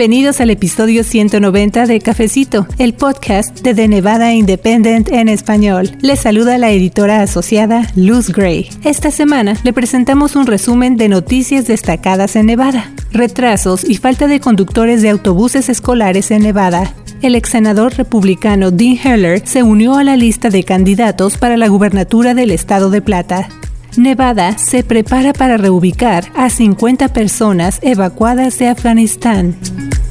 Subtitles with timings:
[0.00, 5.90] Bienvenidos al episodio 190 de Cafecito, el podcast de The Nevada Independent en español.
[6.00, 8.70] Les saluda la editora asociada Luz Gray.
[8.82, 14.40] Esta semana le presentamos un resumen de noticias destacadas en Nevada, retrasos y falta de
[14.40, 20.04] conductores de autobuses escolares en Nevada, el ex senador republicano Dean Heller se unió a
[20.04, 23.50] la lista de candidatos para la gubernatura del estado de Plata.
[23.96, 29.56] Nevada se prepara para reubicar a 50 personas evacuadas de Afganistán.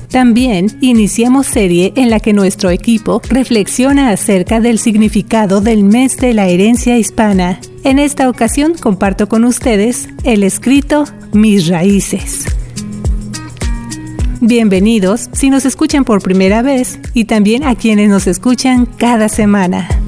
[0.10, 6.34] También iniciamos serie en la que nuestro equipo reflexiona acerca del significado del mes de
[6.34, 7.60] la herencia hispana.
[7.84, 12.46] En esta ocasión comparto con ustedes el escrito Mis raíces.
[14.42, 19.99] Bienvenidos si nos escuchan por primera vez y también a quienes nos escuchan cada semana.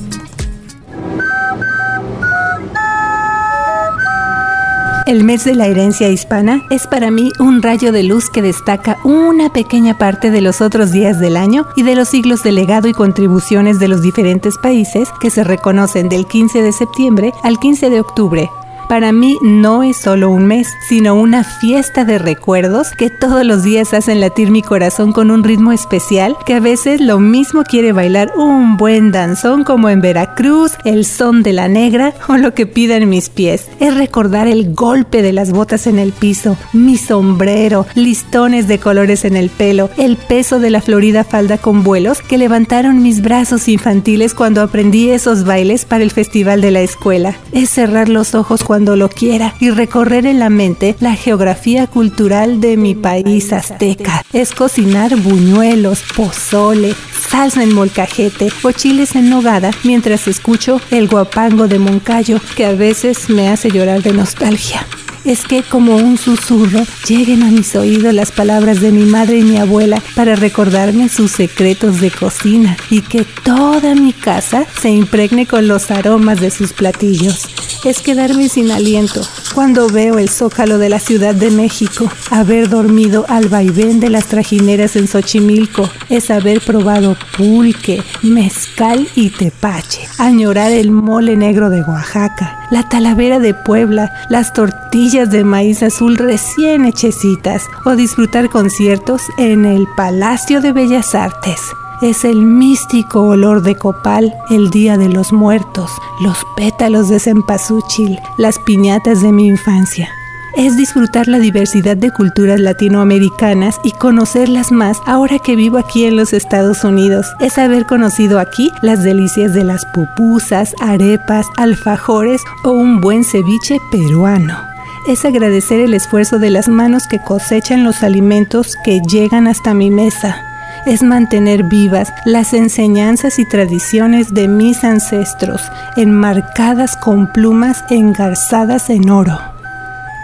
[5.07, 8.97] El mes de la herencia hispana es para mí un rayo de luz que destaca
[9.03, 12.87] una pequeña parte de los otros días del año y de los siglos de legado
[12.87, 17.89] y contribuciones de los diferentes países que se reconocen del 15 de septiembre al 15
[17.89, 18.51] de octubre,
[18.91, 23.63] para mí no es solo un mes, sino una fiesta de recuerdos que todos los
[23.63, 27.93] días hacen latir mi corazón con un ritmo especial que a veces lo mismo quiere
[27.93, 32.65] bailar un buen danzón como en Veracruz, el son de la negra o lo que
[32.65, 33.69] pidan mis pies.
[33.79, 39.23] Es recordar el golpe de las botas en el piso, mi sombrero, listones de colores
[39.23, 43.69] en el pelo, el peso de la florida falda con vuelos que levantaron mis brazos
[43.69, 47.37] infantiles cuando aprendí esos bailes para el festival de la escuela.
[47.53, 51.85] Es cerrar los ojos cuando cuando lo quiera y recorrer en la mente la geografía
[51.85, 54.25] cultural de mi país azteca.
[54.33, 56.95] Es cocinar buñuelos, pozole,
[57.29, 62.71] salsa en molcajete o chiles en nogada mientras escucho el guapango de Moncayo que a
[62.71, 64.83] veces me hace llorar de nostalgia
[65.25, 69.43] es que como un susurro lleguen a mis oídos las palabras de mi madre y
[69.43, 75.45] mi abuela para recordarme sus secretos de cocina y que toda mi casa se impregne
[75.45, 77.47] con los aromas de sus platillos.
[77.83, 79.21] Es quedarme sin aliento
[79.55, 84.27] cuando veo el zócalo de la Ciudad de México, haber dormido al vaivén de las
[84.27, 91.81] trajineras en Xochimilco, es haber probado pulque, mezcal y tepache, añorar el mole negro de
[91.81, 99.21] Oaxaca, la talavera de Puebla, las tortillas de maíz azul recién hechecitas o disfrutar conciertos
[99.37, 101.59] en el Palacio de Bellas Artes.
[102.01, 105.91] Es el místico olor de copal, el Día de los Muertos,
[106.21, 110.09] los pétalos de cempasúchil, las piñatas de mi infancia
[110.55, 116.17] es disfrutar la diversidad de culturas latinoamericanas y conocerlas más ahora que vivo aquí en
[116.17, 117.25] los Estados Unidos.
[117.39, 123.77] Es haber conocido aquí las delicias de las pupusas, arepas, alfajores o un buen ceviche
[123.91, 124.70] peruano
[125.07, 129.89] es agradecer el esfuerzo de las manos que cosechan los alimentos que llegan hasta mi
[129.89, 130.41] mesa.
[130.85, 135.61] Es mantener vivas las enseñanzas y tradiciones de mis ancestros,
[135.95, 139.39] enmarcadas con plumas engarzadas en oro.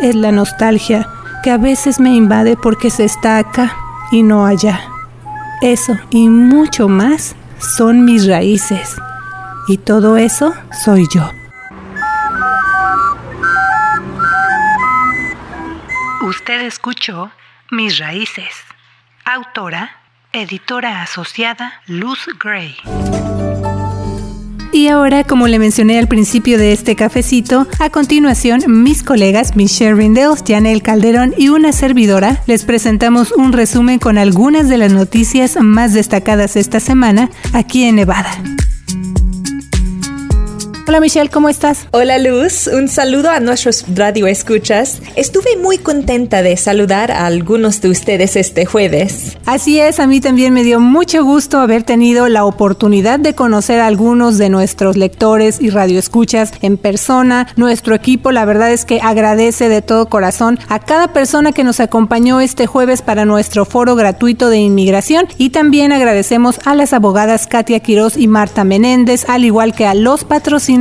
[0.02, 1.08] Es la nostalgia
[1.44, 3.76] que a veces me invade porque se está acá
[4.12, 4.80] y no allá.
[5.62, 8.96] Eso y mucho más son mis raíces.
[9.68, 11.37] Y todo eso soy yo.
[16.40, 17.32] Usted escuchó
[17.72, 18.54] Mis Raíces.
[19.26, 19.98] Autora,
[20.32, 22.76] editora asociada Luz Gray.
[24.72, 29.96] Y ahora, como le mencioné al principio de este cafecito, a continuación mis colegas Michelle
[29.96, 35.58] Rindels, Janelle Calderón y una servidora les presentamos un resumen con algunas de las noticias
[35.60, 38.30] más destacadas esta semana aquí en Nevada.
[40.88, 41.86] Hola Michelle, ¿cómo estás?
[41.92, 45.02] Hola Luz, un saludo a nuestros radio escuchas.
[45.18, 49.38] Estuve muy contenta de saludar a algunos de ustedes este jueves.
[49.46, 53.82] Así es, a mí también me dio mucho gusto haber tenido la oportunidad de conocer
[53.82, 57.50] a algunos de nuestros lectores y radioescuchas en persona.
[57.58, 61.82] Nuestro equipo, la verdad es que agradece de todo corazón a cada persona que nos
[61.82, 67.46] acompañó este jueves para nuestro foro gratuito de inmigración y también agradecemos a las abogadas
[67.46, 70.77] Katia Quiroz y Marta Menéndez, al igual que a los patrocinadores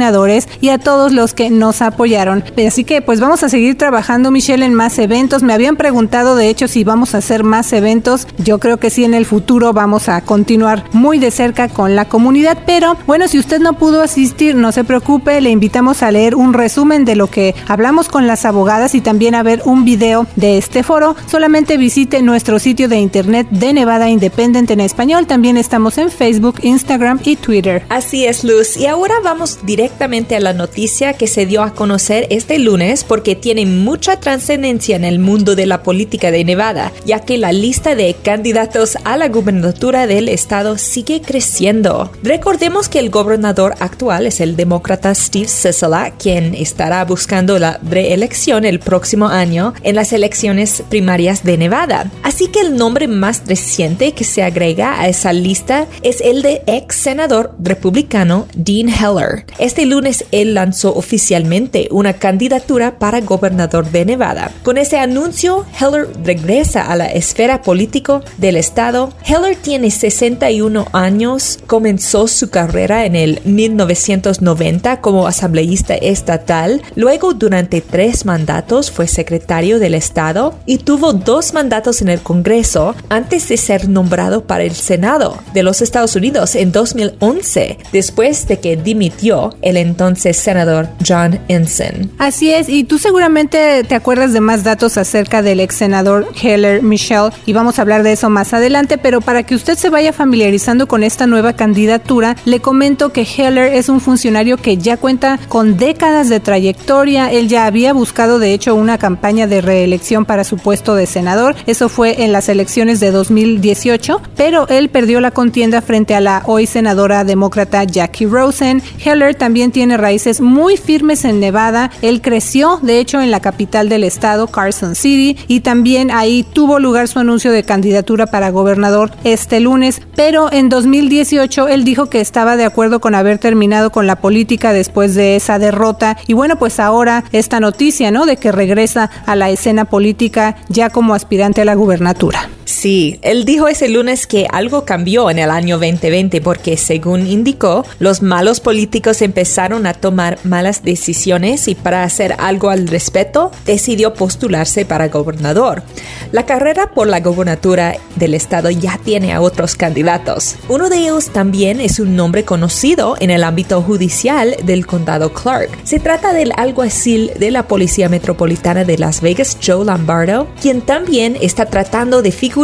[0.61, 2.45] y a todos los que nos apoyaron.
[2.67, 5.43] Así que pues vamos a seguir trabajando Michelle en más eventos.
[5.43, 8.27] Me habían preguntado de hecho si vamos a hacer más eventos.
[8.39, 12.07] Yo creo que sí en el futuro vamos a continuar muy de cerca con la
[12.07, 12.59] comunidad.
[12.67, 15.41] Pero bueno, si usted no pudo asistir, no se preocupe.
[15.41, 19.35] Le invitamos a leer un resumen de lo que hablamos con las abogadas y también
[19.35, 21.17] a ver un video de este foro.
[21.27, 25.27] Solamente visite nuestro sitio de internet de Nevada Independent en español.
[25.27, 27.85] También estamos en Facebook, Instagram y Twitter.
[27.89, 28.77] Así es, Luz.
[28.77, 33.05] Y ahora vamos directo directamente a la noticia que se dio a conocer este lunes
[33.05, 37.53] porque tiene mucha trascendencia en el mundo de la política de Nevada, ya que la
[37.53, 42.11] lista de candidatos a la gubernatura del estado sigue creciendo.
[42.25, 48.65] Recordemos que el gobernador actual es el demócrata Steve Sissela, quien estará buscando la reelección
[48.65, 52.11] el próximo año en las elecciones primarias de Nevada.
[52.25, 56.63] Así que el nombre más reciente que se agrega a esa lista es el de
[56.67, 59.45] ex senador republicano Dean Heller.
[59.59, 64.53] Este lunes él lanzó oficialmente una candidatura para gobernador de Nevada.
[64.63, 69.13] Con ese anuncio, Heller regresa a la esfera política del estado.
[69.25, 77.81] Heller tiene 61 años, comenzó su carrera en el 1990 como asambleísta estatal, luego durante
[77.81, 83.57] tres mandatos fue secretario del estado y tuvo dos mandatos en el Congreso antes de
[83.57, 89.57] ser nombrado para el Senado de los Estados Unidos en 2011, después de que dimitió
[89.67, 92.13] el entonces senador John Ensign.
[92.19, 96.83] Así es, y tú seguramente te acuerdas de más datos acerca del ex senador Heller
[96.83, 100.13] Michelle y vamos a hablar de eso más adelante, pero para que usted se vaya
[100.13, 105.41] familiarizando con esta nueva candidatura, le comento que Heller es un funcionario que ya cuenta
[105.49, 110.45] con décadas de trayectoria, él ya había buscado de hecho una campaña de reelección para
[110.45, 115.33] su puesto de senador, eso fue en las elecciones de 2018, pero él perdió la
[115.33, 118.83] contienda frente a la hoy senadora demócrata Jackie Rosen.
[119.05, 123.89] Heller también tiene raíces muy firmes en Nevada, él creció de hecho en la capital
[123.89, 129.11] del estado, Carson City, y también ahí tuvo lugar su anuncio de candidatura para gobernador
[129.25, 134.07] este lunes, pero en 2018 él dijo que estaba de acuerdo con haber terminado con
[134.07, 138.27] la política después de esa derrota y bueno, pues ahora esta noticia, ¿no?
[138.27, 142.51] De que regresa a la escena política ya como aspirante a la gubernatura.
[142.67, 147.87] Sí, él dijo ese lunes que algo cambió en el año 2020 porque, según indicó,
[148.01, 154.15] los malos políticos empezaron a tomar malas decisiones y para hacer algo al respecto decidió
[154.15, 155.85] postularse para gobernador.
[156.33, 160.57] La carrera por la gobernatura del estado ya tiene a otros candidatos.
[160.69, 165.71] Uno de ellos también es un nombre conocido en el ámbito judicial del condado Clark.
[165.85, 171.39] Se trata del alguacil de la Policía Metropolitana de Las Vegas, Joe Lombardo, quien también
[171.41, 172.56] está tratando de figurar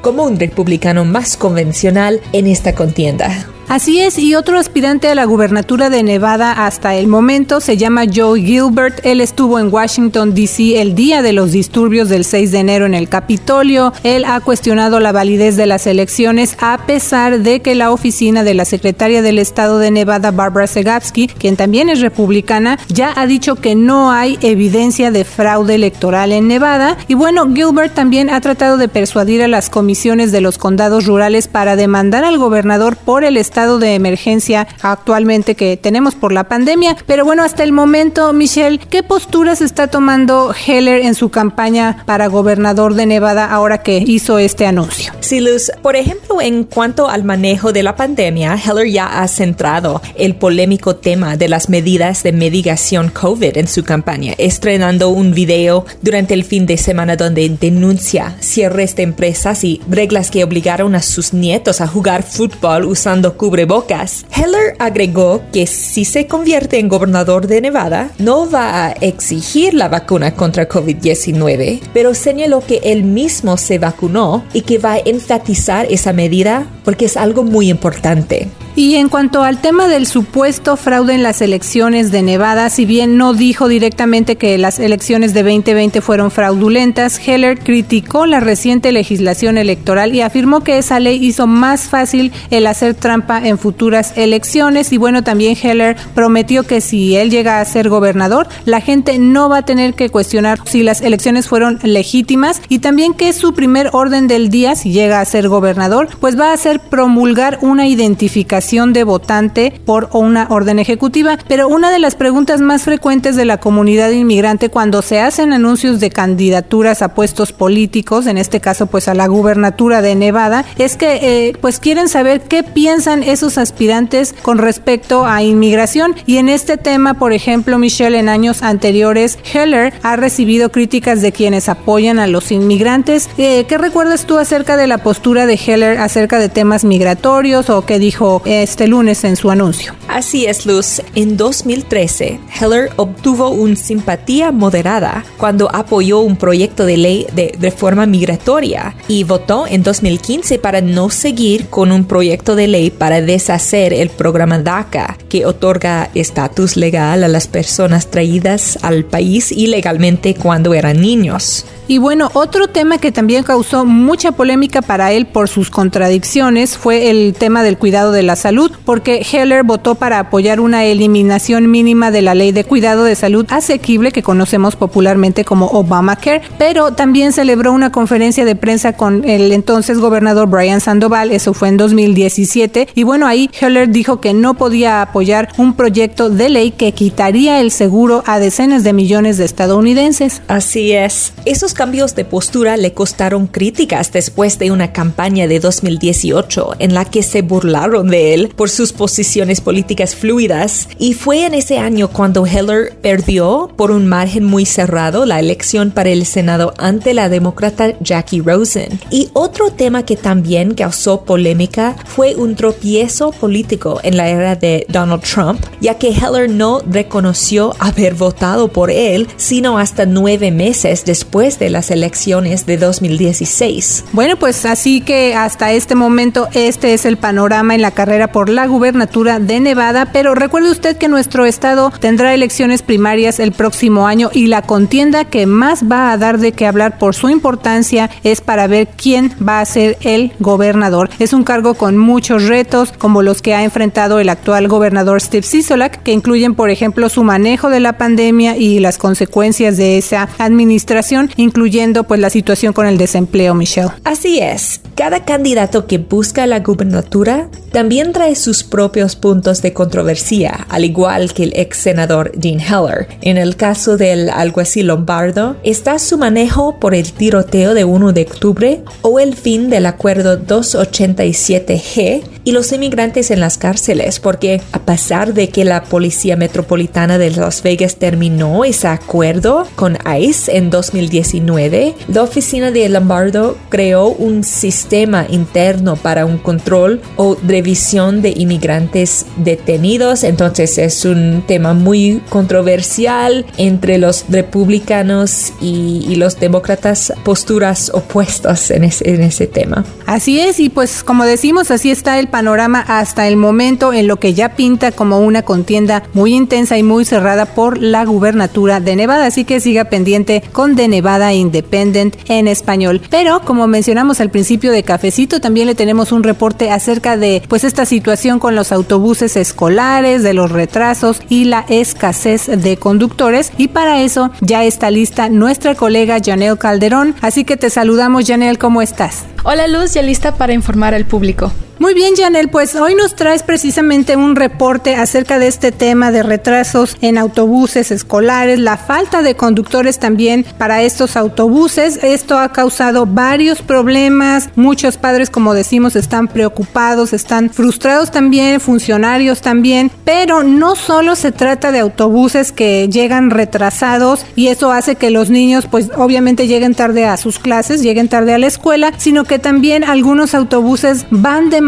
[0.00, 3.48] como un republicano más convencional en esta contienda.
[3.70, 8.02] Así es, y otro aspirante a la gubernatura de Nevada hasta el momento se llama
[8.12, 8.98] Joe Gilbert.
[9.06, 10.82] Él estuvo en Washington, D.C.
[10.82, 13.92] el día de los disturbios del 6 de enero en el Capitolio.
[14.02, 18.54] Él ha cuestionado la validez de las elecciones a pesar de que la oficina de
[18.54, 23.54] la secretaria del Estado de Nevada, Barbara Segapsky, quien también es republicana, ya ha dicho
[23.54, 26.96] que no hay evidencia de fraude electoral en Nevada.
[27.06, 31.46] Y bueno, Gilbert también ha tratado de persuadir a las comisiones de los condados rurales
[31.46, 36.96] para demandar al gobernador por el Estado de emergencia actualmente que tenemos por la pandemia.
[37.06, 42.28] Pero bueno, hasta el momento, Michelle, ¿qué posturas está tomando Heller en su campaña para
[42.28, 45.12] gobernador de Nevada ahora que hizo este anuncio?
[45.20, 45.70] Sí, Luz.
[45.82, 50.96] Por ejemplo, en cuanto al manejo de la pandemia, Heller ya ha centrado el polémico
[50.96, 56.44] tema de las medidas de medigación COVID en su campaña, estrenando un video durante el
[56.44, 61.80] fin de semana donde denuncia cierres de empresas y reglas que obligaron a sus nietos
[61.80, 68.50] a jugar fútbol usando Heller agregó que si se convierte en gobernador de Nevada, no
[68.50, 74.62] va a exigir la vacuna contra COVID-19, pero señaló que él mismo se vacunó y
[74.62, 78.48] que va a enfatizar esa medida porque es algo muy importante.
[78.76, 83.16] Y en cuanto al tema del supuesto fraude en las elecciones de Nevada, si bien
[83.16, 89.58] no dijo directamente que las elecciones de 2020 fueron fraudulentas, Heller criticó la reciente legislación
[89.58, 94.92] electoral y afirmó que esa ley hizo más fácil el hacer trampa en futuras elecciones.
[94.92, 99.48] Y bueno, también Heller prometió que si él llega a ser gobernador, la gente no
[99.48, 103.90] va a tener que cuestionar si las elecciones fueron legítimas y también que su primer
[103.92, 108.92] orden del día, si llega a ser gobernador, pues va a ser promulgar una identificación
[108.92, 113.58] de votante por una orden ejecutiva, pero una de las preguntas más frecuentes de la
[113.58, 119.08] comunidad inmigrante cuando se hacen anuncios de candidaturas a puestos políticos, en este caso pues
[119.08, 124.34] a la gubernatura de Nevada, es que eh, pues quieren saber qué piensan esos aspirantes
[124.42, 129.92] con respecto a inmigración y en este tema, por ejemplo, Michelle, en años anteriores, Heller
[130.02, 133.28] ha recibido críticas de quienes apoyan a los inmigrantes.
[133.38, 137.84] Eh, ¿Qué recuerdas tú acerca de la postura de Heller acerca de temas migratorios o
[137.86, 139.94] qué dijo este lunes en su anuncio.
[140.08, 141.02] Así es, Luz.
[141.14, 148.06] En 2013, Heller obtuvo una simpatía moderada cuando apoyó un proyecto de ley de reforma
[148.06, 153.22] migratoria y votó en 2015 para no seguir con un proyecto de ley para para
[153.22, 160.36] deshacer el programa DACA, que otorga estatus legal a las personas traídas al país ilegalmente
[160.36, 161.66] cuando eran niños.
[161.90, 167.10] Y bueno, otro tema que también causó mucha polémica para él por sus contradicciones fue
[167.10, 172.12] el tema del cuidado de la salud, porque Heller votó para apoyar una eliminación mínima
[172.12, 177.32] de la ley de cuidado de salud asequible que conocemos popularmente como Obamacare, pero también
[177.32, 182.86] celebró una conferencia de prensa con el entonces gobernador Brian Sandoval, eso fue en 2017,
[182.94, 187.60] y bueno, ahí Heller dijo que no podía apoyar un proyecto de ley que quitaría
[187.60, 190.40] el seguro a decenas de millones de estadounidenses.
[190.46, 191.32] Así es.
[191.44, 197.06] Esos cambios de postura le costaron críticas después de una campaña de 2018 en la
[197.06, 202.08] que se burlaron de él por sus posiciones políticas fluidas y fue en ese año
[202.08, 207.30] cuando Heller perdió por un margen muy cerrado la elección para el Senado ante la
[207.30, 209.00] demócrata Jackie Rosen.
[209.10, 214.84] Y otro tema que también causó polémica fue un tropiezo político en la era de
[214.90, 221.06] Donald Trump, ya que Heller no reconoció haber votado por él sino hasta nueve meses
[221.06, 224.04] después de las elecciones de 2016.
[224.12, 228.48] Bueno, pues así que hasta este momento este es el panorama en la carrera por
[228.48, 234.06] la gubernatura de Nevada, pero recuerde usted que nuestro estado tendrá elecciones primarias el próximo
[234.06, 238.10] año y la contienda que más va a dar de qué hablar por su importancia
[238.24, 241.10] es para ver quién va a ser el gobernador.
[241.18, 245.46] Es un cargo con muchos retos, como los que ha enfrentado el actual gobernador Steve
[245.46, 250.28] Sisolak, que incluyen, por ejemplo, su manejo de la pandemia y las consecuencias de esa
[250.38, 253.90] administración, incluyendo pues la situación con el desempleo, Michelle.
[254.04, 260.66] Así es, cada candidato que busca la gubernatura también trae sus propios puntos de controversia,
[260.68, 263.08] al igual que el ex senador Dean Heller.
[263.20, 268.22] En el caso del alguacil Lombardo, está su manejo por el tiroteo de 1 de
[268.22, 274.80] octubre o el fin del acuerdo 287G y los inmigrantes en las cárceles, porque a
[274.80, 280.70] pesar de que la Policía Metropolitana de Las Vegas terminó ese acuerdo con ICE en
[280.70, 288.30] 2019, la oficina de Lombardo creó un sistema interno para un control o revisión de
[288.30, 290.24] inmigrantes detenidos.
[290.24, 298.84] Entonces es un tema muy controversial entre los republicanos y, los demócratas, posturas opuestas en
[298.84, 299.84] ese, en ese tema.
[300.06, 304.18] Así es, y pues como decimos, así está el panorama hasta el momento en lo
[304.18, 308.96] que ya pinta como una contienda muy intensa y muy cerrada por la gubernatura de
[308.96, 309.26] Nevada.
[309.26, 313.00] Así que siga pendiente con The Nevada Independent en español.
[313.10, 317.64] Pero como mencionamos al principio de Cafecito, también le tenemos un reporte acerca de pues
[317.64, 323.52] esta situación con los autobuses escolares, de los retrasos y la escasez de conductores.
[323.56, 327.14] Y para eso ya está lista nuestra colega Janelle Calderón.
[327.20, 329.24] Así que te saludamos, Janelle, ¿cómo estás?
[329.42, 331.50] Hola Luz, ya lista para informar al público.
[331.78, 336.22] Muy bien, Janel, pues hoy nos traes precisamente un reporte acerca de este tema de
[336.22, 341.98] retrasos en autobuses escolares, la falta de conductores también para estos autobuses.
[342.02, 344.50] Esto ha causado varios problemas.
[344.54, 351.32] Muchos padres, como decimos, están preocupados, están frustrados también, funcionarios también, pero no solo se
[351.32, 356.74] trata de autobuses que llegan retrasados y eso hace que los niños pues obviamente lleguen
[356.74, 361.48] tarde a sus clases, lleguen tarde a la escuela, sino que también algunos autobuses van
[361.48, 361.62] de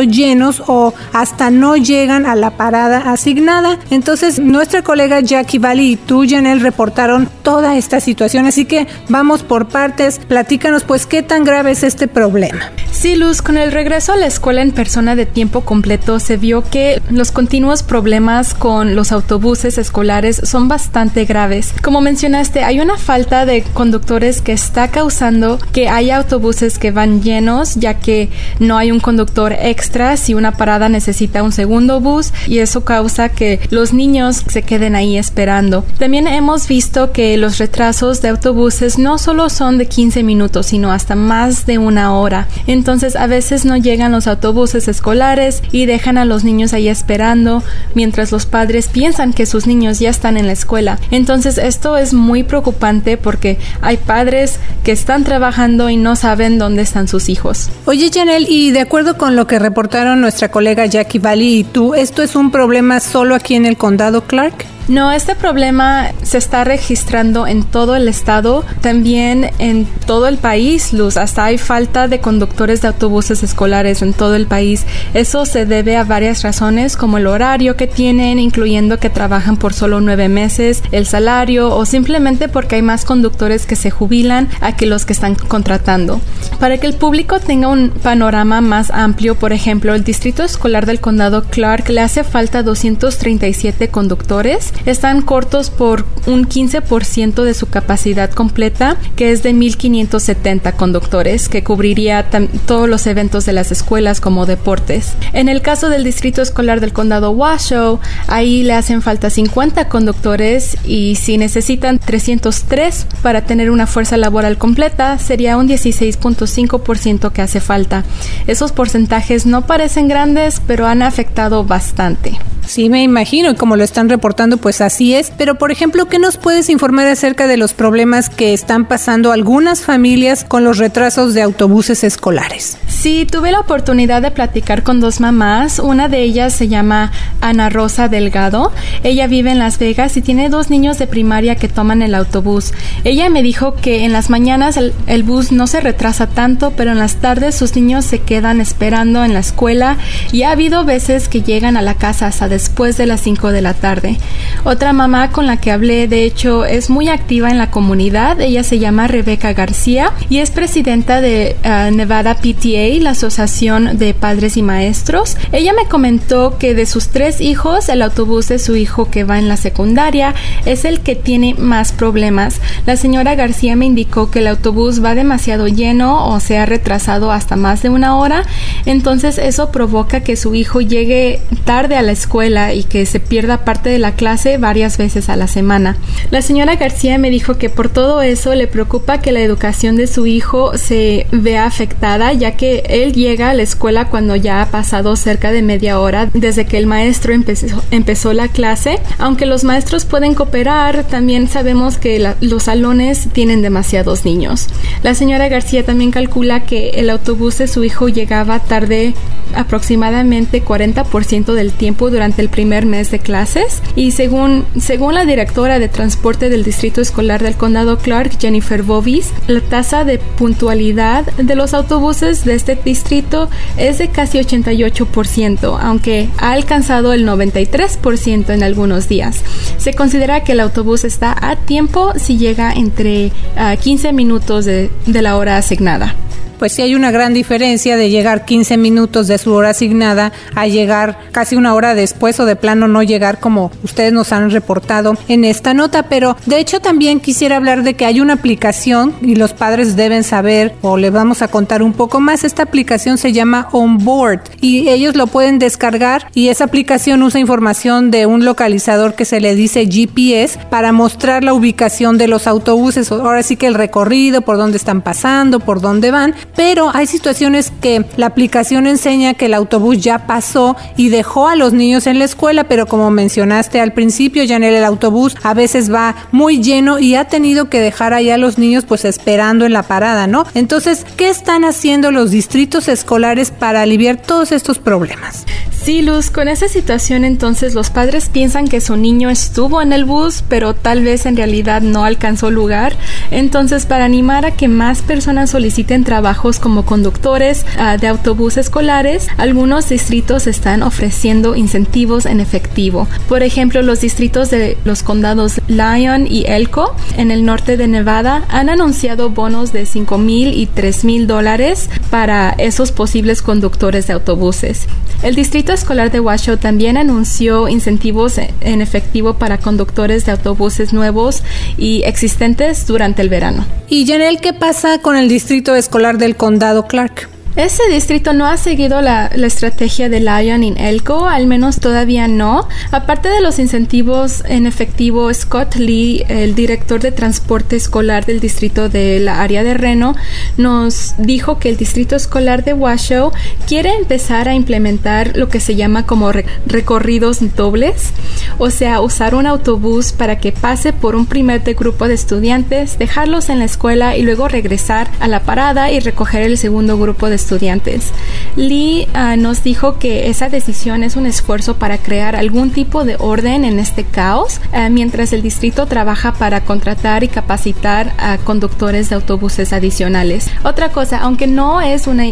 [0.00, 3.78] llenos o hasta no llegan a la parada asignada.
[3.90, 8.46] Entonces, nuestra colega Jackie Valley y tú, Janel, reportaron toda esta situación.
[8.46, 10.18] Así que vamos por partes.
[10.18, 12.70] Platícanos, pues, qué tan grave es este problema.
[12.92, 16.62] Sí, Luz, con el regreso a la escuela en persona de tiempo completo se vio
[16.62, 21.74] que los continuos problemas con los autobuses escolares son bastante graves.
[21.82, 27.22] Como mencionaste, hay una falta de conductores que está causando que haya autobuses que van
[27.22, 28.30] llenos, ya que
[28.60, 29.81] no hay un conductor extra
[30.16, 34.94] si una parada necesita un segundo bus y eso causa que los niños se queden
[34.94, 35.84] ahí esperando.
[35.98, 40.92] También hemos visto que los retrasos de autobuses no solo son de 15 minutos, sino
[40.92, 42.48] hasta más de una hora.
[42.66, 47.62] Entonces a veces no llegan los autobuses escolares y dejan a los niños ahí esperando
[47.94, 50.98] mientras los padres piensan que sus niños ya están en la escuela.
[51.10, 56.82] Entonces esto es muy preocupante porque hay padres que están trabajando y no saben dónde
[56.82, 57.68] están sus hijos.
[57.84, 61.94] Oye Janel, y de acuerdo con lo que reportaron nuestra colega Jackie Valley y tú,
[61.94, 64.66] ¿esto es un problema solo aquí en el condado Clark?
[64.88, 70.92] No, este problema se está registrando en todo el estado, también en todo el país,
[70.92, 71.16] Luz.
[71.16, 74.84] Hasta hay falta de conductores de autobuses escolares en todo el país.
[75.14, 79.72] Eso se debe a varias razones, como el horario que tienen, incluyendo que trabajan por
[79.72, 84.76] solo nueve meses, el salario o simplemente porque hay más conductores que se jubilan a
[84.76, 86.20] que los que están contratando.
[86.58, 91.00] Para que el público tenga un panorama más amplio, por ejemplo, el Distrito Escolar del
[91.00, 94.71] Condado Clark le hace falta 237 conductores.
[94.86, 101.62] Están cortos por un 15% de su capacidad completa, que es de 1.570 conductores, que
[101.64, 102.28] cubriría
[102.66, 105.14] todos los eventos de las escuelas como deportes.
[105.32, 110.76] En el caso del Distrito Escolar del Condado Washoe, ahí le hacen falta 50 conductores
[110.84, 117.60] y si necesitan 303 para tener una fuerza laboral completa, sería un 16.5% que hace
[117.60, 118.04] falta.
[118.46, 122.38] Esos porcentajes no parecen grandes, pero han afectado bastante.
[122.66, 125.32] Sí, me imagino, y como lo están reportando, pues así es.
[125.36, 129.82] Pero, por ejemplo, ¿qué nos puedes informar acerca de los problemas que están pasando algunas
[129.82, 132.78] familias con los retrasos de autobuses escolares?
[132.92, 135.80] Sí, tuve la oportunidad de platicar con dos mamás.
[135.80, 138.70] Una de ellas se llama Ana Rosa Delgado.
[139.02, 142.72] Ella vive en Las Vegas y tiene dos niños de primaria que toman el autobús.
[143.02, 146.92] Ella me dijo que en las mañanas el, el bus no se retrasa tanto, pero
[146.92, 149.96] en las tardes sus niños se quedan esperando en la escuela
[150.30, 153.62] y ha habido veces que llegan a la casa hasta después de las 5 de
[153.62, 154.18] la tarde.
[154.64, 158.40] Otra mamá con la que hablé, de hecho, es muy activa en la comunidad.
[158.40, 164.12] Ella se llama Rebeca García y es presidenta de uh, Nevada PTA, la Asociación de
[164.12, 165.36] Padres y Maestros.
[165.52, 169.38] Ella me comentó que de sus tres hijos, el autobús de su hijo que va
[169.38, 170.34] en la secundaria
[170.66, 172.60] es el que tiene más problemas.
[172.84, 177.30] La señora García me indicó que el autobús va demasiado lleno o se ha retrasado
[177.30, 178.44] hasta más de una hora,
[178.84, 183.64] entonces eso provoca que su hijo llegue tarde a la escuela y que se pierda
[183.64, 185.96] parte de la clase varias veces a la semana.
[186.30, 190.06] La señora García me dijo que por todo eso le preocupa que la educación de
[190.06, 194.70] su hijo se vea afectada, ya que él llega a la escuela cuando ya ha
[194.70, 198.98] pasado cerca de media hora desde que el maestro empezó, la clase.
[199.18, 204.68] Aunque los maestros pueden cooperar, también sabemos que los salones tienen demasiados niños.
[205.02, 209.14] La señora García también calcula que el autobús de su hijo llegaba tarde
[209.54, 215.78] aproximadamente 40% del tiempo durante el primer mes de clases y según, según la directora
[215.78, 221.54] de transporte del Distrito Escolar del Condado Clark, Jennifer Bovis, la tasa de puntualidad de
[221.54, 228.62] los autobuses de este distrito es de casi 88%, aunque ha alcanzado el 93% en
[228.62, 229.40] algunos días.
[229.78, 234.90] Se considera que el autobús está a tiempo si llega entre uh, 15 minutos de,
[235.06, 236.14] de la hora asignada
[236.62, 240.68] pues sí hay una gran diferencia de llegar 15 minutos de su hora asignada a
[240.68, 245.14] llegar casi una hora después o de plano no llegar como ustedes nos han reportado
[245.26, 246.04] en esta nota.
[246.04, 250.22] Pero de hecho también quisiera hablar de que hay una aplicación y los padres deben
[250.22, 252.44] saber o le vamos a contar un poco más.
[252.44, 258.12] Esta aplicación se llama Onboard y ellos lo pueden descargar y esa aplicación usa información
[258.12, 263.10] de un localizador que se le dice GPS para mostrar la ubicación de los autobuses.
[263.10, 267.72] Ahora sí que el recorrido, por dónde están pasando, por dónde van pero hay situaciones
[267.80, 272.18] que la aplicación enseña que el autobús ya pasó y dejó a los niños en
[272.18, 276.98] la escuela, pero como mencionaste al principio, en el autobús a veces va muy lleno
[276.98, 280.44] y ha tenido que dejar ahí a los niños pues esperando en la parada, ¿no?
[280.54, 285.44] Entonces, ¿qué están haciendo los distritos escolares para aliviar todos estos problemas?
[285.84, 290.04] Sí, Luz, con esa situación entonces los padres piensan que su niño estuvo en el
[290.04, 292.94] bus, pero tal vez en realidad no alcanzó lugar.
[293.32, 296.04] Entonces, para animar a que más personas soliciten
[296.42, 303.06] como conductores uh, de autobús escolares, algunos distritos están ofreciendo incentivos en efectivo.
[303.28, 308.44] Por ejemplo, los distritos de los condados Lyon y Elko en el norte de Nevada
[308.48, 314.14] han anunciado bonos de 5 mil y 3 mil dólares para esos posibles conductores de
[314.14, 314.88] autobuses.
[315.22, 321.44] El distrito escolar de Washoe también anunció incentivos en efectivo para conductores de autobuses nuevos
[321.78, 323.64] y existentes durante el verano.
[323.88, 327.31] Y Janel, ¿qué pasa con el distrito escolar del condado Clark?
[327.54, 332.26] Ese distrito no ha seguido la, la, estrategia de Lion en Elko, al menos todavía
[332.26, 332.66] no.
[332.92, 338.88] Aparte de los incentivos en efectivo, Scott Lee, el director de transporte escolar del distrito
[338.88, 340.16] de la área de Reno,
[340.56, 343.32] nos dijo que el distrito escolar de Washoe
[343.66, 348.12] quiere empezar a implementar lo que se llama como re recorridos dobles
[348.58, 353.48] o sea, usar un autobús para que pase por un primer grupo de estudiantes, dejarlos
[353.48, 357.36] en la escuela y luego regresar a la parada y recoger el segundo grupo de
[357.42, 358.12] estudiantes.
[358.56, 363.16] Lee ah, nos dijo que esa decisión es un esfuerzo para crear algún tipo de
[363.18, 369.08] orden en este caos, ah, mientras el distrito trabaja para contratar y capacitar a conductores
[369.08, 370.48] de autobuses adicionales.
[370.64, 372.24] Otra cosa, aunque no es una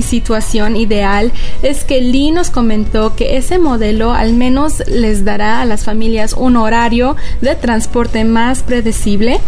[0.00, 5.64] situación ideal, es que Lee nos comentó que ese modelo al menos les dará a
[5.64, 9.40] las familias un horario de transporte más predecible,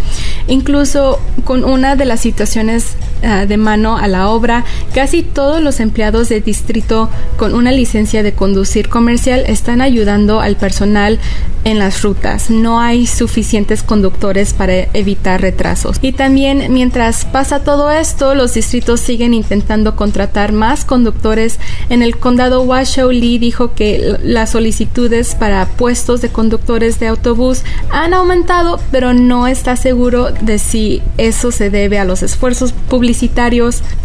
[0.49, 5.81] incluso con una de las situaciones ah, de mano a la obra, casi todos los
[5.81, 11.19] empleados de distrito con una licencia de conducir comercial están ayudando al personal
[11.65, 12.51] en las rutas.
[12.51, 15.99] No hay suficientes conductores para evitar retrasos.
[16.03, 21.59] Y también mientras pasa todo esto, los distritos siguen intentando contratar más conductores.
[21.89, 27.63] En el condado Washoe, Lee dijo que las solicitudes para puestos de conductores de autobús
[27.91, 33.14] han aumentado, pero no está seguro de si eso se debe a los esfuerzos publicitarios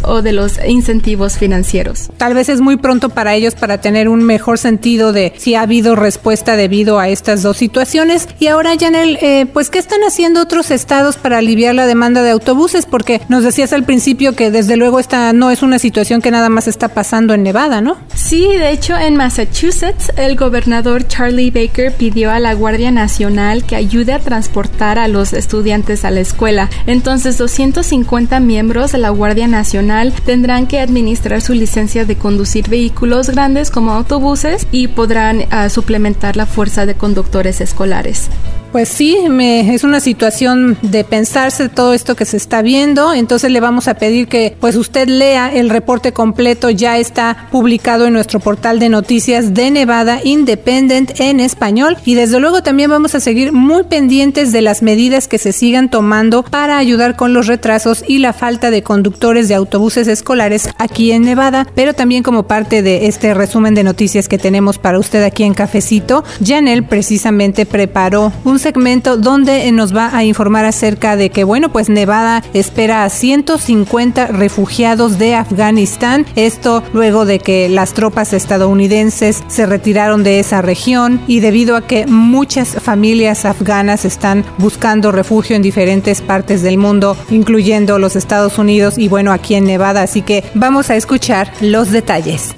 [0.04, 2.10] o de los incentivos financieros.
[2.18, 5.62] Tal vez es muy pronto para ellos para tener un mejor sentido de si ha
[5.62, 8.28] habido respuesta debido a estas dos situaciones.
[8.40, 12.32] Y ahora, Janel, eh, pues, ¿qué están haciendo otros estados para aliviar la demanda de
[12.32, 12.86] autobuses?
[12.86, 16.50] Porque nos decías al principio que desde luego esta no es una situación que nada
[16.50, 17.98] más está pasando en Nevada, ¿no?
[18.16, 23.76] Sí, de hecho en Massachusetts el gobernador Charlie Baker pidió a la Guardia Nacional que
[23.76, 26.70] ayude a transportar a los estudiantes a la escuela.
[26.86, 33.72] Entonces 250 miembros la Guardia Nacional tendrán que administrar su licencia de conducir vehículos grandes
[33.72, 38.30] como autobuses y podrán ah, suplementar la fuerza de conductores escolares.
[38.72, 43.14] Pues sí, me, es una situación de pensarse todo esto que se está viendo.
[43.16, 46.70] Entonces le vamos a pedir que pues usted lea el reporte completo.
[46.70, 51.98] Ya está publicado en nuestro portal de noticias de Nevada Independent en español.
[52.06, 55.90] Y desde luego también vamos a seguir muy pendientes de las medidas que se sigan
[55.90, 61.12] tomando para ayudar con los retrasos y la falta de conductores de autobuses escolares aquí
[61.12, 61.66] en Nevada.
[61.74, 65.56] Pero también como parte de este resumen de noticias que tenemos para usted aquí en
[65.56, 71.90] Cafecito, Janel precisamente preparó segmento donde nos va a informar acerca de que, bueno, pues
[71.90, 76.26] Nevada espera a 150 refugiados de Afganistán.
[76.36, 81.88] Esto luego de que las tropas estadounidenses se retiraron de esa región y debido a
[81.88, 88.58] que muchas familias afganas están buscando refugio en diferentes partes del mundo, incluyendo los Estados
[88.58, 90.04] Unidos y bueno, aquí en Nevada.
[90.04, 92.56] Así que vamos a escuchar los detalles.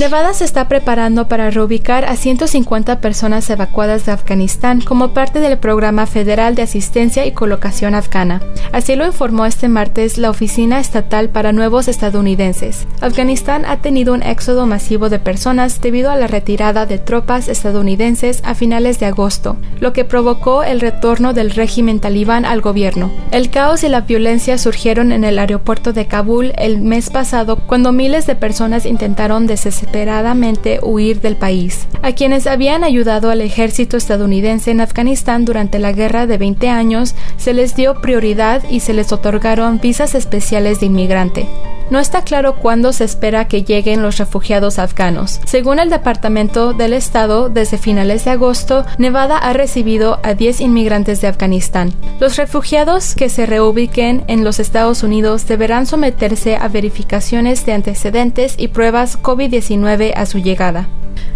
[0.00, 5.58] Nevada se está preparando para reubicar a 150 personas evacuadas de Afganistán como parte del
[5.58, 8.40] Programa Federal de Asistencia y Colocación Afgana.
[8.72, 12.86] Así lo informó este martes la Oficina Estatal para Nuevos Estadounidenses.
[13.02, 18.40] Afganistán ha tenido un éxodo masivo de personas debido a la retirada de tropas estadounidenses
[18.42, 23.10] a finales de agosto, lo que provocó el retorno del régimen talibán al gobierno.
[23.32, 27.92] El caos y la violencia surgieron en el aeropuerto de Kabul el mes pasado cuando
[27.92, 31.86] miles de personas intentaron desesperar desesperadamente huir del país.
[32.02, 37.14] A quienes habían ayudado al ejército estadounidense en Afganistán durante la guerra de 20 años
[37.36, 41.48] se les dio prioridad y se les otorgaron visas especiales de inmigrante.
[41.90, 45.40] No está claro cuándo se espera que lleguen los refugiados afganos.
[45.44, 51.20] Según el Departamento del Estado, desde finales de agosto, Nevada ha recibido a 10 inmigrantes
[51.20, 51.92] de Afganistán.
[52.20, 58.54] Los refugiados que se reubiquen en los Estados Unidos deberán someterse a verificaciones de antecedentes
[58.56, 60.88] y pruebas COVID-19 a su llegada.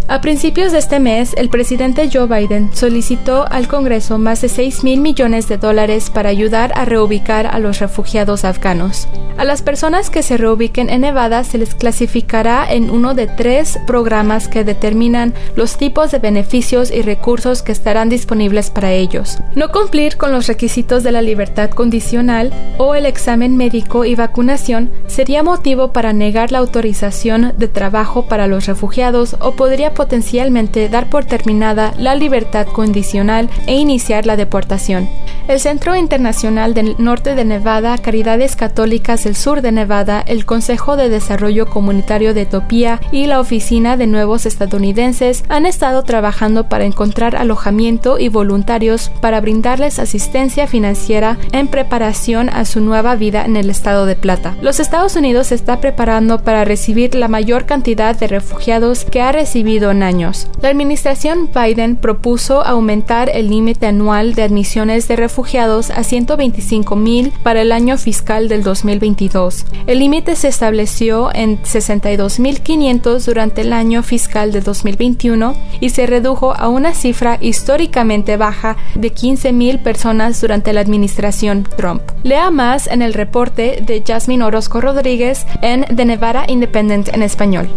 [0.07, 4.85] A principios de este mes, el presidente Joe Biden solicitó al Congreso más de 6
[4.85, 9.09] mil millones de dólares para ayudar a reubicar a los refugiados afganos.
[9.38, 13.79] A las personas que se reubiquen en Nevada se les clasificará en uno de tres
[13.87, 19.39] programas que determinan los tipos de beneficios y recursos que estarán disponibles para ellos.
[19.55, 24.91] No cumplir con los requisitos de la libertad condicional o el examen médico y vacunación
[25.07, 31.09] sería motivo para negar la autorización de trabajo para los refugiados o podría potencialmente dar
[31.09, 35.09] por terminada la libertad condicional e iniciar la deportación.
[35.47, 40.97] El Centro Internacional del Norte de Nevada, Caridades Católicas del Sur de Nevada, el Consejo
[40.97, 46.85] de Desarrollo Comunitario de Etiopía y la Oficina de Nuevos Estadounidenses han estado trabajando para
[46.85, 53.57] encontrar alojamiento y voluntarios para brindarles asistencia financiera en preparación a su nueva vida en
[53.57, 54.57] el estado de Plata.
[54.61, 59.31] Los Estados Unidos se está preparando para recibir la mayor cantidad de refugiados que ha
[59.31, 60.49] recibido en años.
[60.61, 67.33] La administración Biden propuso aumentar el límite anual de admisiones de refugiados a 125 mil
[67.44, 69.66] para el año fiscal del 2022.
[69.87, 76.55] El límite se estableció en 62.500 durante el año fiscal de 2021 y se redujo
[76.57, 82.03] a una cifra históricamente baja de 15.000 personas durante la administración Trump.
[82.23, 87.69] Lea más en el reporte de Jasmine Orozco Rodríguez en The Nevada Independent en español.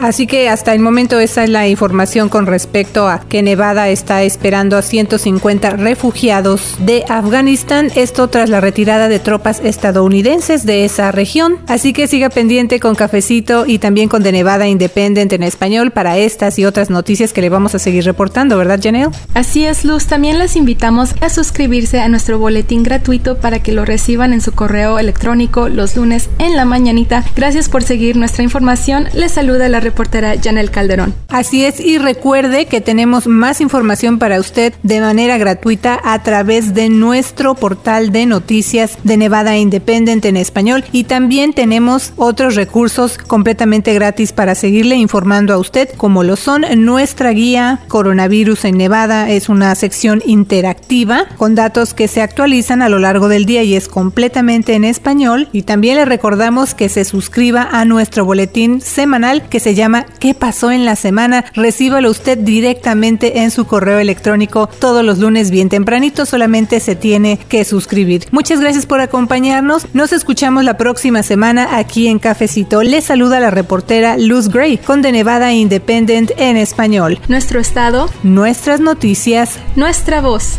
[0.00, 4.22] Así que hasta el momento esa es la información con respecto a que Nevada está
[4.22, 11.10] esperando a 150 refugiados de Afganistán, esto tras la retirada de tropas estadounidenses de esa
[11.12, 11.58] región.
[11.66, 16.16] Así que siga pendiente con Cafecito y también con The Nevada Independent en español para
[16.16, 19.10] estas y otras noticias que le vamos a seguir reportando, ¿verdad, Janelle?
[19.34, 20.06] Así es, Luz.
[20.06, 24.52] También les invitamos a suscribirse a nuestro boletín gratuito para que lo reciban en su
[24.52, 27.24] correo electrónico los lunes en la mañanita.
[27.36, 29.08] Gracias por seguir nuestra información.
[29.12, 31.14] Les saluda la reportera Janel Calderón.
[31.28, 36.74] Así es, y recuerde que tenemos más información para usted de manera gratuita a través
[36.74, 43.18] de nuestro portal de noticias de Nevada Independent en español y también tenemos otros recursos
[43.18, 49.30] completamente gratis para seguirle informando a usted, como lo son nuestra guía Coronavirus en Nevada,
[49.30, 53.74] es una sección interactiva con datos que se actualizan a lo largo del día y
[53.74, 59.48] es completamente en español y también le recordamos que se suscriba a nuestro boletín semanal
[59.48, 61.44] que se llama ¿Qué pasó en la semana?
[61.54, 67.38] Recíbalo usted directamente en su correo electrónico todos los lunes bien tempranito, solamente se tiene
[67.48, 68.26] que suscribir.
[68.32, 69.86] Muchas gracias por acompañarnos.
[69.94, 72.82] Nos escuchamos la próxima semana aquí en Cafecito.
[72.82, 77.20] Les saluda la reportera Luz Gray con The Nevada Independent en español.
[77.28, 80.58] Nuestro estado, nuestras noticias, nuestra voz